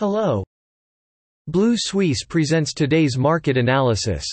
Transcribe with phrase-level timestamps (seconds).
[0.00, 0.42] Hello.
[1.46, 4.24] Blue Suisse presents today's market analysis.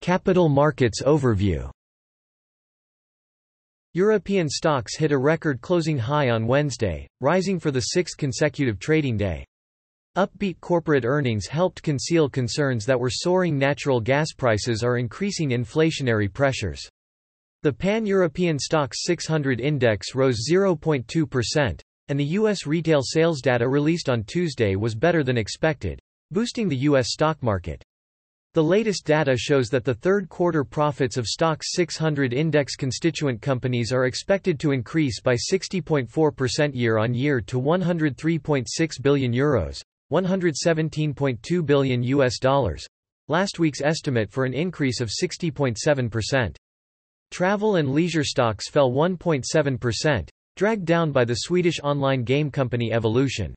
[0.00, 1.70] Capital Markets Overview
[3.92, 9.18] European stocks hit a record closing high on Wednesday, rising for the sixth consecutive trading
[9.18, 9.44] day.
[10.16, 16.32] Upbeat corporate earnings helped conceal concerns that were soaring natural gas prices are increasing inflationary
[16.32, 16.88] pressures.
[17.64, 22.66] The Pan-European STOXX 600 index rose 0.2%, and the U.S.
[22.66, 25.98] retail sales data released on Tuesday was better than expected,
[26.30, 27.12] boosting the U.S.
[27.12, 27.82] stock market.
[28.54, 33.92] The latest data shows that the third quarter profits of STOXX 600 index constituent companies
[33.92, 42.86] are expected to increase by 60.4% year-on-year to 103.6 billion euros, 117.2 billion US dollars.
[43.28, 46.56] Last week's estimate for an increase of 60.7%.
[47.30, 53.54] Travel and leisure stocks fell 1.7%, dragged down by the Swedish online game company Evolution.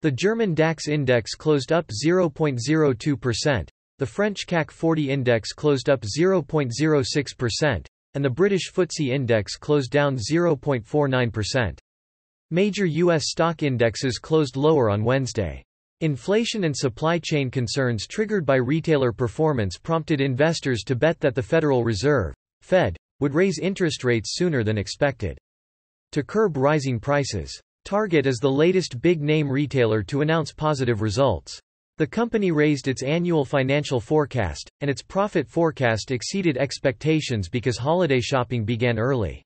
[0.00, 7.86] The German DAX index closed up 0.02%, the French CAC 40 index closed up 0.06%,
[8.14, 11.78] and the British FTSE index closed down 0.49%.
[12.50, 13.30] Major U.S.
[13.30, 15.62] stock indexes closed lower on Wednesday.
[16.00, 21.42] Inflation and supply chain concerns triggered by retailer performance prompted investors to bet that the
[21.42, 25.38] Federal Reserve, Fed, would raise interest rates sooner than expected
[26.12, 27.60] to curb rising prices.
[27.84, 31.60] Target is the latest big-name retailer to announce positive results.
[31.98, 38.20] The company raised its annual financial forecast, and its profit forecast exceeded expectations because holiday
[38.20, 39.42] shopping began early.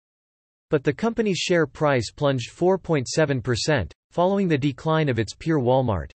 [0.68, 6.10] But the company's share price plunged 4.7%, following the decline of its peer Walmart.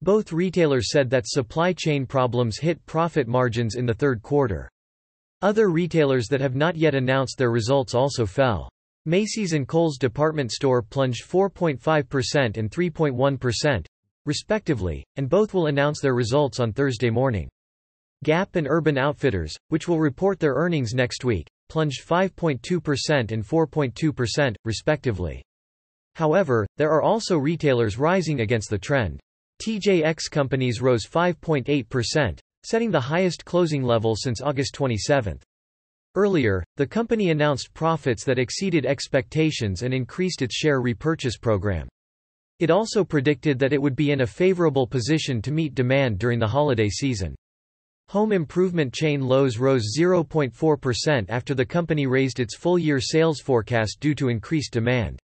[0.00, 4.70] Both retailers said that supply chain problems hit profit margins in the third quarter.
[5.42, 8.68] Other retailers that have not yet announced their results also fell.
[9.04, 13.86] Macy's and Kohl's department store plunged 4.5% and 3.1%,
[14.26, 17.48] respectively, and both will announce their results on Thursday morning.
[18.22, 24.54] Gap and Urban Outfitters, which will report their earnings next week, plunged 5.2% and 4.2%,
[24.64, 25.42] respectively.
[26.14, 29.18] However, there are also retailers rising against the trend.
[29.66, 35.40] TJX companies rose 5.8%, setting the highest closing level since August 27.
[36.14, 41.88] Earlier, the company announced profits that exceeded expectations and increased its share repurchase program.
[42.58, 46.38] It also predicted that it would be in a favorable position to meet demand during
[46.38, 47.34] the holiday season.
[48.10, 54.14] Home improvement chain Lowe's rose 0.4% after the company raised its full-year sales forecast due
[54.16, 55.18] to increased demand.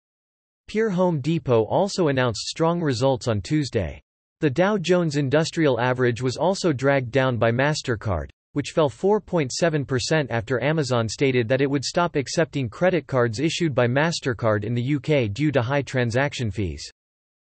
[0.68, 4.00] Pure Home Depot also announced strong results on Tuesday.
[4.40, 10.64] The Dow Jones Industrial Average was also dragged down by MasterCard, which fell 4.7% after
[10.64, 15.30] Amazon stated that it would stop accepting credit cards issued by MasterCard in the UK
[15.30, 16.90] due to high transaction fees.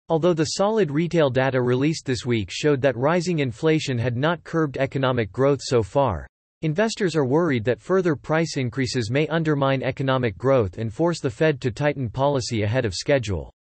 [0.08, 4.78] Although the solid retail data released this week showed that rising inflation had not curbed
[4.78, 6.26] economic growth so far,
[6.62, 11.60] investors are worried that further price increases may undermine economic growth and force the Fed
[11.60, 13.52] to tighten policy ahead of schedule.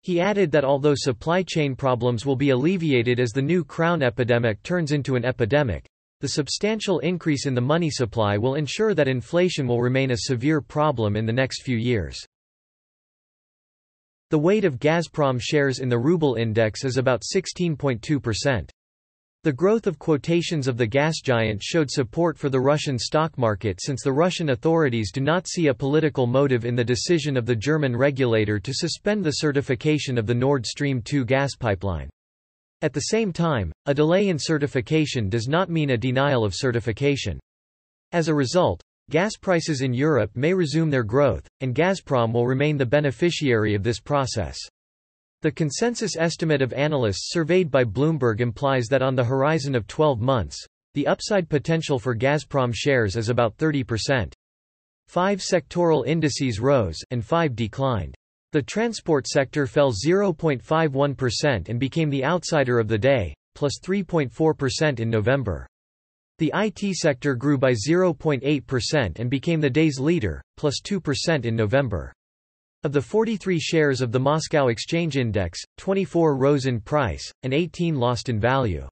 [0.00, 4.60] He added that although supply chain problems will be alleviated as the new crown epidemic
[4.64, 5.86] turns into an epidemic,
[6.22, 10.60] the substantial increase in the money supply will ensure that inflation will remain a severe
[10.60, 12.24] problem in the next few years.
[14.30, 18.70] The weight of Gazprom shares in the ruble index is about 16.2%.
[19.42, 23.80] The growth of quotations of the gas giant showed support for the Russian stock market
[23.82, 27.56] since the Russian authorities do not see a political motive in the decision of the
[27.56, 32.08] German regulator to suspend the certification of the Nord Stream 2 gas pipeline.
[32.82, 37.38] At the same time, a delay in certification does not mean a denial of certification.
[38.10, 42.76] As a result, gas prices in Europe may resume their growth, and Gazprom will remain
[42.76, 44.58] the beneficiary of this process.
[45.42, 50.20] The consensus estimate of analysts surveyed by Bloomberg implies that on the horizon of 12
[50.20, 50.58] months,
[50.94, 54.32] the upside potential for Gazprom shares is about 30%.
[55.06, 58.16] Five sectoral indices rose and five declined.
[58.52, 65.08] The transport sector fell 0.51% and became the outsider of the day, plus 3.4% in
[65.08, 65.66] November.
[66.38, 72.12] The IT sector grew by 0.8% and became the day's leader, plus 2% in November.
[72.84, 77.94] Of the 43 shares of the Moscow Exchange Index, 24 rose in price, and 18
[77.94, 78.86] lost in value.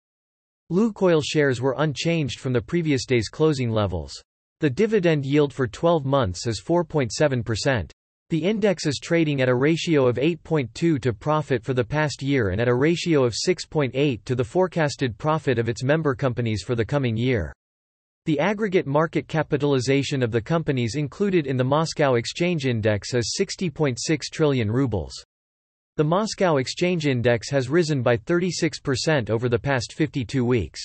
[0.71, 4.23] Lukoil shares were unchanged from the previous day's closing levels.
[4.61, 7.91] The dividend yield for 12 months is 4.7%.
[8.31, 12.50] The index is trading at a ratio of 8.2 to profit for the past year
[12.50, 16.77] and at a ratio of 6.8 to the forecasted profit of its member companies for
[16.77, 17.53] the coming year.
[18.27, 23.99] The aggregate market capitalization of the companies included in the Moscow Exchange Index is 60.6
[24.31, 25.12] trillion rubles.
[25.97, 30.81] The Moscow Exchange Index has risen by 36% over the past 52 weeks.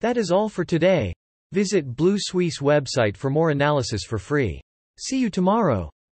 [0.00, 1.12] That is all for today.
[1.52, 4.60] Visit Blue Suisse website for more analysis for free.
[5.00, 5.90] See you tomorrow.